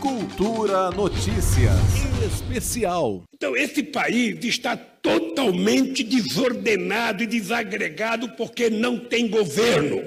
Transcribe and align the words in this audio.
Cultura 0.00 0.90
Notícias 0.90 1.76
Especial. 2.24 3.22
Então, 3.34 3.54
esse 3.54 3.82
país 3.82 4.42
está 4.42 4.74
totalmente 4.74 6.02
desordenado 6.02 7.22
e 7.22 7.26
desagregado 7.26 8.30
porque 8.30 8.70
não 8.70 8.98
tem 8.98 9.28
governo. 9.28 10.02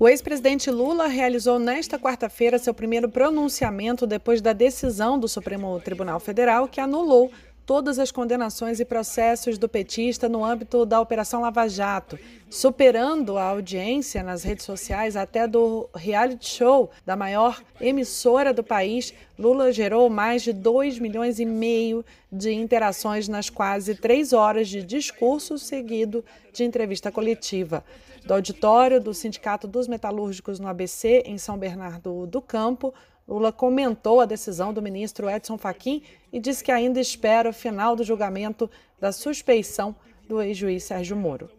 O 0.00 0.08
ex-presidente 0.08 0.70
Lula 0.70 1.06
realizou 1.06 1.58
nesta 1.58 1.98
quarta-feira 1.98 2.58
seu 2.58 2.74
primeiro 2.74 3.08
pronunciamento 3.08 4.06
depois 4.06 4.40
da 4.40 4.52
decisão 4.52 5.18
do 5.18 5.28
Supremo 5.28 5.80
Tribunal 5.80 6.18
Federal 6.18 6.66
que 6.66 6.80
anulou 6.80 7.30
todas 7.68 7.98
as 7.98 8.10
condenações 8.10 8.80
e 8.80 8.84
processos 8.86 9.58
do 9.58 9.68
petista 9.68 10.26
no 10.26 10.42
âmbito 10.42 10.86
da 10.86 10.98
Operação 11.02 11.42
Lava 11.42 11.68
Jato, 11.68 12.18
superando 12.48 13.36
a 13.36 13.42
audiência 13.42 14.22
nas 14.22 14.42
redes 14.42 14.64
sociais 14.64 15.16
até 15.16 15.46
do 15.46 15.86
reality 15.94 16.48
show 16.48 16.90
da 17.04 17.14
maior 17.14 17.62
emissora 17.78 18.54
do 18.54 18.64
país. 18.64 19.12
Lula 19.38 19.70
gerou 19.70 20.08
mais 20.08 20.40
de 20.40 20.50
2 20.50 20.98
milhões 20.98 21.38
e 21.38 21.44
meio 21.44 22.02
de 22.32 22.50
interações 22.54 23.28
nas 23.28 23.50
quase 23.50 23.94
três 23.94 24.32
horas 24.32 24.66
de 24.66 24.82
discurso 24.82 25.58
seguido 25.58 26.24
de 26.54 26.64
entrevista 26.64 27.12
coletiva. 27.12 27.84
Do 28.24 28.32
auditório 28.32 28.98
do 28.98 29.12
Sindicato 29.12 29.68
dos 29.68 29.86
Metalúrgicos 29.86 30.58
no 30.58 30.68
ABC, 30.68 31.22
em 31.26 31.36
São 31.36 31.58
Bernardo 31.58 32.26
do 32.26 32.40
Campo, 32.40 32.94
Lula 33.28 33.52
comentou 33.52 34.22
a 34.22 34.24
decisão 34.24 34.72
do 34.72 34.80
ministro 34.80 35.28
Edson 35.28 35.58
Fachin 35.58 36.02
e 36.32 36.40
disse 36.40 36.64
que 36.64 36.72
ainda 36.72 36.98
espera 36.98 37.50
o 37.50 37.52
final 37.52 37.94
do 37.94 38.02
julgamento 38.02 38.70
da 38.98 39.12
suspeição 39.12 39.94
do 40.26 40.40
ex-juiz 40.40 40.84
Sérgio 40.84 41.14
Moro. 41.14 41.50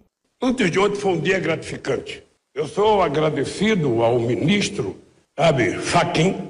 Antes 0.42 0.72
de 0.72 0.80
ontem 0.80 1.00
foi 1.00 1.12
um 1.12 1.20
dia 1.20 1.40
gratificante. 1.40 2.24
Eu 2.56 2.68
sou 2.68 3.04
agradecido 3.04 4.02
ao 4.02 4.20
ministro, 4.20 4.98
sabe, 5.38 5.78
Fachin, 5.78 6.50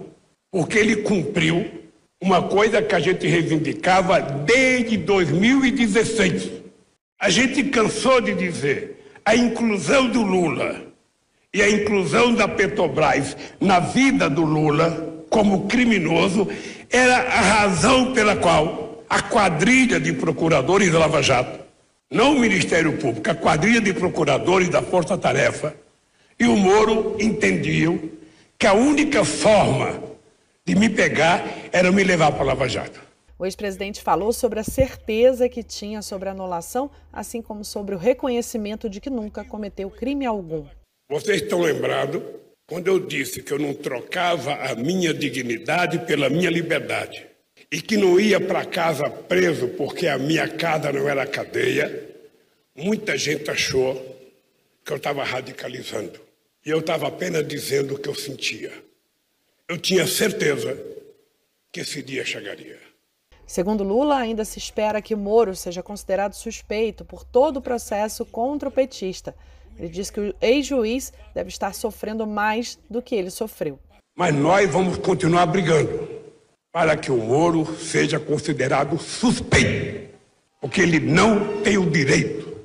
porque 0.49 0.77
ele 0.77 0.97
cumpriu 0.97 1.69
uma 2.21 2.41
coisa 2.47 2.81
que 2.81 2.95
a 2.95 2.99
gente 2.99 3.27
reivindicava 3.27 4.21
desde 4.21 4.95
2016. 4.95 6.49
A 7.19 7.29
gente 7.29 7.63
cansou 7.65 8.21
de 8.21 8.33
dizer 8.33 9.03
a 9.25 9.35
inclusão 9.35 10.09
do 10.09 10.21
Lula 10.21 10.81
e 11.53 11.61
a 11.61 11.69
inclusão 11.69 12.33
da 12.33 12.47
Petrobras 12.47 13.35
na 13.59 13.79
vida 13.79 14.29
do 14.29 14.43
Lula 14.43 15.08
como 15.29 15.67
criminoso 15.67 16.47
era 16.89 17.17
a 17.17 17.41
razão 17.41 18.13
pela 18.13 18.35
qual 18.35 19.03
a 19.09 19.21
quadrilha 19.21 19.99
de 19.99 20.13
procuradores 20.13 20.91
da 20.91 20.99
Lava 20.99 21.21
Jato, 21.21 21.59
não 22.11 22.35
o 22.35 22.39
Ministério 22.39 22.97
Público, 22.97 23.29
a 23.29 23.35
quadrilha 23.35 23.81
de 23.81 23.93
procuradores 23.93 24.69
da 24.69 24.81
Força 24.81 25.17
Tarefa 25.17 25.75
e 26.39 26.45
o 26.45 26.55
Moro 26.55 27.15
entendiam 27.19 27.99
que 28.57 28.67
a 28.67 28.73
única 28.73 29.23
forma 29.23 30.01
de 30.65 30.75
me 30.75 30.89
pegar 30.89 31.43
era 31.71 31.91
me 31.91 32.03
levar 32.03 32.31
para 32.31 32.41
a 32.41 32.45
Lava 32.45 32.67
Jato. 32.67 33.09
O 33.37 33.45
ex-presidente 33.45 34.01
falou 34.01 34.33
sobre 34.33 34.59
a 34.59 34.63
certeza 34.63 35.47
que 35.47 35.63
tinha 35.63 36.01
sobre 36.01 36.27
a 36.27 36.33
anulação, 36.33 36.91
assim 37.11 37.41
como 37.41 37.63
sobre 37.63 37.95
o 37.95 37.97
reconhecimento 37.97 38.89
de 38.89 38.99
que 38.99 39.09
nunca 39.09 39.45
cometeu 39.45 39.89
crime 39.89 40.25
algum. 40.25 40.65
Vocês 41.09 41.41
estão 41.41 41.61
lembrados 41.61 42.21
quando 42.69 42.87
eu 42.87 42.99
disse 42.99 43.41
que 43.41 43.51
eu 43.51 43.57
não 43.57 43.73
trocava 43.73 44.53
a 44.53 44.75
minha 44.75 45.11
dignidade 45.11 45.97
pela 46.05 46.29
minha 46.29 46.51
liberdade 46.51 47.25
e 47.71 47.81
que 47.81 47.97
não 47.97 48.19
ia 48.19 48.39
para 48.39 48.63
casa 48.63 49.09
preso 49.09 49.69
porque 49.69 50.07
a 50.07 50.19
minha 50.19 50.47
casa 50.47 50.93
não 50.93 51.09
era 51.09 51.25
cadeia, 51.25 52.07
muita 52.75 53.17
gente 53.17 53.49
achou 53.49 53.95
que 54.85 54.93
eu 54.93 54.97
estava 54.97 55.23
radicalizando. 55.23 56.19
E 56.63 56.69
eu 56.69 56.79
estava 56.79 57.07
apenas 57.07 57.47
dizendo 57.47 57.95
o 57.95 57.99
que 57.99 58.07
eu 58.07 58.13
sentia. 58.13 58.71
Eu 59.67 59.77
tinha 59.79 60.05
certeza 60.05 60.77
que 61.71 61.79
esse 61.79 62.03
dia 62.03 62.23
chegaria. 62.23 62.79
Segundo 63.47 63.83
Lula, 63.83 64.15
ainda 64.15 64.45
se 64.45 64.59
espera 64.59 65.01
que 65.01 65.15
Moro 65.15 65.55
seja 65.55 65.81
considerado 65.81 66.33
suspeito 66.33 67.03
por 67.03 67.23
todo 67.23 67.57
o 67.57 67.61
processo 67.61 68.23
contra 68.25 68.69
o 68.69 68.71
petista. 68.71 69.35
Ele 69.79 69.87
diz 69.87 70.11
que 70.11 70.19
o 70.19 70.35
ex-juiz 70.41 71.13
deve 71.33 71.47
estar 71.47 71.73
sofrendo 71.73 72.27
mais 72.27 72.77
do 72.89 73.01
que 73.01 73.15
ele 73.15 73.29
sofreu. 73.29 73.79
Mas 74.15 74.35
nós 74.35 74.69
vamos 74.69 74.97
continuar 74.97 75.45
brigando 75.45 76.09
para 76.71 76.97
que 76.97 77.09
o 77.09 77.17
Moro 77.17 77.65
seja 77.77 78.19
considerado 78.19 78.99
suspeito, 78.99 80.09
porque 80.59 80.81
ele 80.81 80.99
não 80.99 81.61
tem 81.61 81.77
o 81.77 81.89
direito 81.89 82.57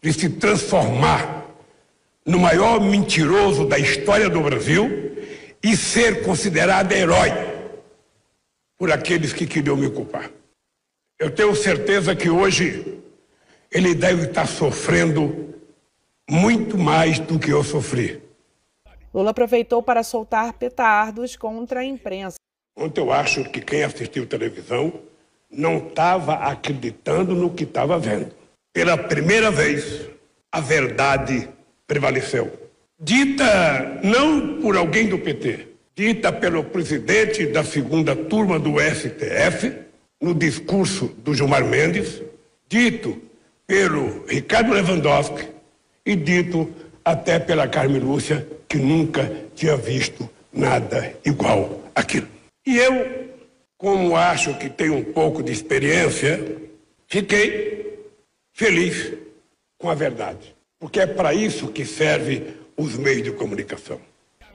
de 0.00 0.12
se 0.12 0.30
transformar 0.30 1.46
no 2.24 2.38
maior 2.38 2.80
mentiroso 2.80 3.66
da 3.66 3.78
história 3.78 4.30
do 4.30 4.40
Brasil 4.40 4.88
e 5.62 5.76
ser 5.76 6.22
considerado 6.22 6.92
herói 6.92 7.30
por 8.78 8.90
aqueles 8.90 9.34
que 9.34 9.46
queriam 9.46 9.76
me 9.76 9.90
culpar. 9.90 10.30
Eu 11.18 11.30
tenho 11.30 11.54
certeza 11.54 12.16
que 12.16 12.30
hoje 12.30 12.98
ele 13.70 13.94
deve 13.94 14.26
estar 14.26 14.46
sofrendo 14.46 15.47
muito 16.28 16.76
mais 16.76 17.18
do 17.18 17.38
que 17.38 17.50
eu 17.50 17.64
sofri. 17.64 18.22
Lula 19.12 19.30
aproveitou 19.30 19.82
para 19.82 20.02
soltar 20.02 20.52
petardos 20.52 21.34
contra 21.34 21.80
a 21.80 21.84
imprensa. 21.84 22.36
Ontem 22.76 23.00
eu 23.00 23.12
acho 23.12 23.44
que 23.44 23.60
quem 23.60 23.82
assistiu 23.82 24.26
televisão 24.26 24.92
não 25.50 25.78
estava 25.78 26.34
acreditando 26.34 27.34
no 27.34 27.50
que 27.50 27.64
estava 27.64 27.98
vendo. 27.98 28.30
Pela 28.72 28.96
primeira 28.96 29.50
vez, 29.50 30.08
a 30.52 30.60
verdade 30.60 31.48
prevaleceu. 31.86 32.52
Dita 33.00 34.00
não 34.02 34.60
por 34.60 34.76
alguém 34.76 35.08
do 35.08 35.18
PT, 35.18 35.68
dita 35.96 36.32
pelo 36.32 36.62
presidente 36.62 37.46
da 37.46 37.64
segunda 37.64 38.14
turma 38.14 38.58
do 38.58 38.74
STF, 38.78 39.72
no 40.20 40.34
discurso 40.34 41.06
do 41.18 41.34
Gilmar 41.34 41.64
Mendes, 41.64 42.22
dito 42.68 43.20
pelo 43.66 44.26
Ricardo 44.26 44.72
Lewandowski, 44.72 45.48
e 46.04 46.14
dito 46.16 46.72
até 47.04 47.38
pela 47.38 47.68
Carmen 47.68 48.00
Lúcia, 48.00 48.46
que 48.68 48.76
nunca 48.78 49.30
tinha 49.54 49.76
visto 49.76 50.28
nada 50.52 51.14
igual 51.24 51.80
aquilo. 51.94 52.28
E 52.66 52.76
eu, 52.76 53.28
como 53.76 54.16
acho 54.16 54.54
que 54.58 54.68
tenho 54.68 54.94
um 54.94 55.04
pouco 55.04 55.42
de 55.42 55.52
experiência, 55.52 56.56
fiquei 57.06 57.98
feliz 58.52 59.14
com 59.78 59.88
a 59.88 59.94
verdade, 59.94 60.54
porque 60.78 61.00
é 61.00 61.06
para 61.06 61.32
isso 61.32 61.68
que 61.68 61.84
serve 61.84 62.54
os 62.76 62.96
meios 62.96 63.22
de 63.22 63.32
comunicação. 63.32 64.00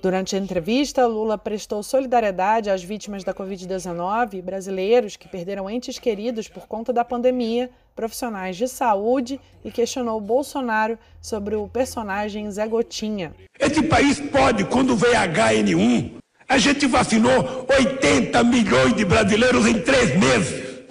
Durante 0.03 0.35
a 0.35 0.37
entrevista, 0.37 1.07
Lula 1.07 1.37
prestou 1.37 1.81
solidariedade 1.81 2.69
às 2.69 2.83
vítimas 2.83 3.23
da 3.23 3.33
Covid-19, 3.33 4.41
brasileiros 4.41 5.15
que 5.15 5.29
perderam 5.29 5.69
entes 5.69 5.97
queridos 5.97 6.49
por 6.49 6.67
conta 6.67 6.91
da 6.91 7.05
pandemia, 7.05 7.69
profissionais 7.95 8.57
de 8.57 8.67
saúde 8.67 9.39
e 9.63 9.71
questionou 9.71 10.19
Bolsonaro 10.19 10.99
sobre 11.21 11.55
o 11.55 11.69
personagem 11.69 12.51
Zé 12.51 12.67
Gotinha. 12.67 13.33
Esse 13.57 13.81
país 13.81 14.19
pode, 14.19 14.65
quando 14.65 14.93
veio 14.93 15.13
HN1, 15.13 16.15
a 16.49 16.57
gente 16.57 16.85
vacinou 16.85 17.65
80 17.69 18.43
milhões 18.43 18.93
de 18.97 19.05
brasileiros 19.05 19.65
em 19.65 19.79
três 19.79 20.19
meses. 20.19 20.83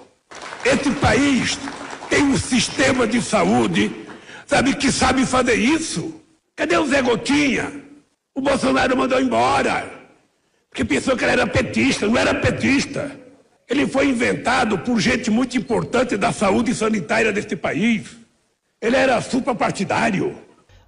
Esse 0.64 0.90
país 0.90 1.58
tem 2.08 2.22
um 2.22 2.38
sistema 2.38 3.06
de 3.06 3.20
saúde, 3.20 3.94
sabe, 4.46 4.74
que 4.74 4.90
sabe 4.90 5.26
fazer 5.26 5.56
isso. 5.56 6.14
Cadê 6.56 6.78
o 6.78 6.86
Zé 6.86 7.02
Gotinha? 7.02 7.81
O 8.34 8.40
Bolsonaro 8.40 8.96
mandou 8.96 9.20
embora, 9.20 9.90
porque 10.70 10.84
pensou 10.84 11.14
que 11.16 11.22
ele 11.22 11.32
era 11.32 11.46
petista, 11.46 12.06
não 12.06 12.16
era 12.16 12.34
petista. 12.34 13.10
Ele 13.68 13.86
foi 13.86 14.08
inventado 14.08 14.78
por 14.78 14.98
gente 14.98 15.30
muito 15.30 15.56
importante 15.56 16.16
da 16.16 16.32
saúde 16.32 16.74
sanitária 16.74 17.30
deste 17.30 17.54
país. 17.54 18.16
Ele 18.80 18.96
era 18.96 19.20
suprapartidário. 19.20 20.34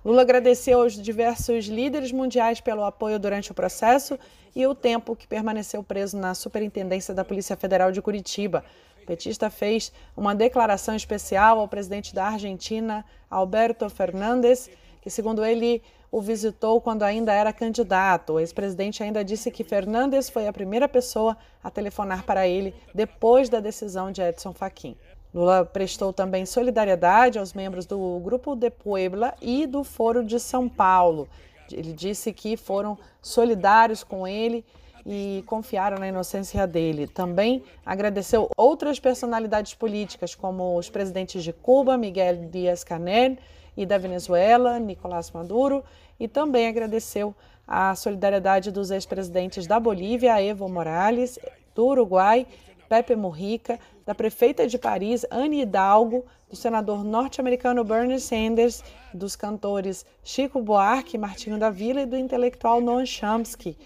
Lula 0.03 0.23
agradeceu 0.23 0.81
aos 0.81 0.95
diversos 0.95 1.67
líderes 1.67 2.13
mundiais 2.13 2.63
pelo 2.63 2.83
apoio 2.83 3.19
durante 3.19 3.51
o 3.51 3.55
processo 3.55 4.19
e 4.57 4.67
o 4.67 4.75
tempo 4.75 5.15
que 5.15 5.27
permaneceu 5.27 5.83
preso 5.83 6.17
na 6.17 6.35
Superintendência 6.35 7.13
da 7.13 7.25
Polícia 7.25 7.57
Federal 7.57 7.93
de 7.93 8.01
Curitiba. 8.01 8.65
O 9.03 9.07
petista 9.07 9.51
fez 9.51 9.93
uma 10.17 10.35
declaração 10.35 10.97
especial 10.97 11.59
ao 11.59 11.69
presidente 11.69 12.15
da 12.15 12.27
Argentina, 12.27 13.05
Alberto 13.31 13.89
Fernandes, 13.91 14.71
que, 15.05 15.11
segundo 15.11 15.45
ele, 15.45 15.83
o 16.11 16.19
visitou 16.19 16.81
quando 16.81 17.03
ainda 17.03 17.31
era 17.31 17.53
candidato. 17.53 18.33
O 18.33 18.41
ex-presidente 18.41 19.03
ainda 19.03 19.23
disse 19.23 19.51
que 19.51 19.63
Fernandes 19.63 20.31
foi 20.31 20.49
a 20.49 20.53
primeira 20.53 20.89
pessoa 20.89 21.37
a 21.63 21.71
telefonar 21.71 22.25
para 22.25 22.49
ele 22.49 22.75
depois 22.95 23.51
da 23.51 23.61
decisão 23.61 24.11
de 24.11 24.23
Edson 24.23 24.55
Fachin. 24.55 24.97
Lula 25.35 25.63
prestou 25.63 26.11
também 26.11 26.47
solidariedade 26.47 27.39
aos 27.39 27.53
membros 27.53 27.85
do 27.85 28.19
Grupo 28.21 28.57
de 28.57 28.71
Puebla 28.71 29.35
e 29.43 29.67
do 29.67 29.85
Foro 29.85 30.25
de 30.25 30.41
São 30.41 30.71
Paulo. 30.71 31.29
Ele 31.71 31.93
disse 31.93 32.33
que 32.33 32.57
foram 32.57 32.97
solidários 33.21 34.03
com 34.03 34.27
ele 34.27 34.65
e 35.05 35.45
confiaram 35.47 35.99
na 35.99 36.09
inocência 36.09 36.67
dele. 36.67 37.07
Também 37.07 37.63
agradeceu 37.85 38.49
outras 38.57 38.99
personalidades 38.99 39.75
políticas, 39.75 40.35
como 40.35 40.79
os 40.79 40.89
presidentes 40.89 41.45
de 41.45 41.53
Cuba, 41.53 41.99
Miguel 41.99 42.49
Díaz-Canel, 42.49 43.37
e 43.77 43.85
da 43.85 43.99
Venezuela, 43.99 44.79
Nicolás 44.79 45.31
Maduro, 45.31 45.85
e 46.19 46.29
também 46.29 46.69
agradeceu 46.69 47.35
a 47.67 47.95
solidariedade 47.95 48.71
dos 48.71 48.91
ex-presidentes 48.91 49.67
da 49.67 49.81
Bolívia, 49.81 50.43
Evo 50.43 50.69
Morales, 50.69 51.39
do 51.75 51.87
Uruguai, 51.87 52.47
Pepe 52.89 53.17
Mujica, 53.17 53.79
da 54.05 54.15
prefeita 54.15 54.67
de 54.67 54.79
Paris, 54.79 55.25
Anne 55.31 55.63
Hidalgo, 55.63 56.25
do 56.49 56.55
senador 56.55 57.03
norte-americano 57.03 57.83
Bernie 57.83 58.21
Sanders, 58.21 58.85
dos 59.13 59.35
cantores 59.35 60.05
Chico 60.23 60.61
Buarque, 60.61 61.19
Martinho 61.19 61.59
da 61.59 61.71
Vila 61.71 62.03
e 62.03 62.07
do 62.07 62.17
intelectual 62.17 62.81
Noam 62.81 63.05
Chomsky. 63.07 63.77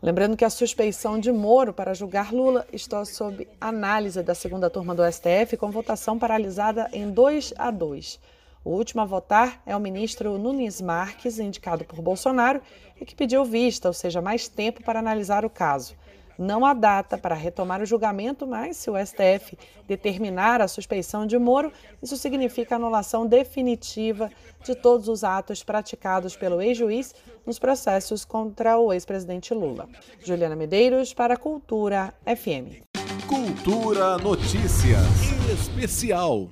Lembrando 0.00 0.36
que 0.36 0.44
a 0.44 0.50
suspeição 0.50 1.18
de 1.18 1.32
Moro 1.32 1.72
para 1.72 1.94
julgar 1.94 2.32
Lula 2.32 2.66
está 2.72 3.04
sob 3.04 3.48
análise 3.60 4.22
da 4.22 4.34
segunda 4.34 4.70
turma 4.70 4.94
do 4.94 5.02
STF, 5.10 5.56
com 5.56 5.70
votação 5.70 6.18
paralisada 6.18 6.88
em 6.92 7.10
2 7.10 7.54
a 7.58 7.70
2. 7.70 8.20
O 8.66 8.70
último 8.70 9.00
a 9.00 9.04
votar 9.04 9.62
é 9.64 9.76
o 9.76 9.80
ministro 9.80 10.36
Nunes 10.38 10.80
Marques, 10.80 11.38
indicado 11.38 11.84
por 11.84 12.02
Bolsonaro, 12.02 12.60
e 13.00 13.04
que 13.04 13.14
pediu 13.14 13.44
vista, 13.44 13.86
ou 13.86 13.94
seja, 13.94 14.20
mais 14.20 14.48
tempo 14.48 14.82
para 14.82 14.98
analisar 14.98 15.44
o 15.44 15.48
caso. 15.48 15.94
Não 16.36 16.66
há 16.66 16.74
data 16.74 17.16
para 17.16 17.36
retomar 17.36 17.80
o 17.80 17.86
julgamento, 17.86 18.44
mas 18.44 18.76
se 18.76 18.90
o 18.90 18.94
STF 18.96 19.56
determinar 19.86 20.60
a 20.60 20.66
suspeição 20.66 21.28
de 21.28 21.38
Moro, 21.38 21.72
isso 22.02 22.16
significa 22.16 22.74
anulação 22.74 23.24
definitiva 23.24 24.32
de 24.64 24.74
todos 24.74 25.06
os 25.06 25.22
atos 25.22 25.62
praticados 25.62 26.34
pelo 26.36 26.60
ex-juiz 26.60 27.14
nos 27.46 27.60
processos 27.60 28.24
contra 28.24 28.76
o 28.78 28.92
ex-presidente 28.92 29.54
Lula. 29.54 29.88
Juliana 30.24 30.56
Medeiros 30.56 31.14
para 31.14 31.36
Cultura 31.36 32.12
FM. 32.26 32.82
Cultura 33.28 34.18
Notícias 34.18 35.06
Especial. 35.52 36.48